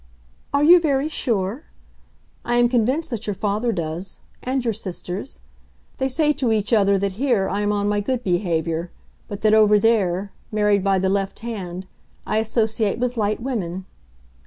"Are 0.51 0.63
you 0.63 0.79
very 0.79 1.09
sure? 1.09 1.65
I 2.43 2.55
am 2.55 2.69
convinced 2.69 3.11
that 3.11 3.27
your 3.27 3.35
father 3.35 3.71
does, 3.71 4.19
and 4.41 4.65
your 4.65 4.73
sisters. 4.73 5.41
They 5.99 6.09
say 6.09 6.33
to 6.33 6.51
each 6.51 6.73
other 6.73 6.97
that 6.97 7.11
here 7.21 7.47
I 7.47 7.61
am 7.61 7.71
on 7.71 7.87
my 7.87 7.99
good 7.99 8.23
behavior, 8.23 8.89
but 9.27 9.41
that 9.41 9.53
over 9.53 9.77
there—married 9.77 10.83
by 10.83 10.97
the 10.97 11.09
left 11.09 11.41
hand—I 11.41 12.39
associate 12.39 12.97
with 12.97 13.15
light 13.15 13.41
women." 13.41 13.85